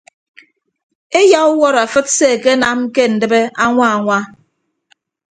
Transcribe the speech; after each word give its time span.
Eyauwọt 1.19 1.75
afịt 1.83 2.07
se 2.17 2.25
akenam 2.35 2.79
ke 2.93 3.03
ndịbe 3.13 3.39
añwa 3.63 3.85
añwa. 3.95 4.17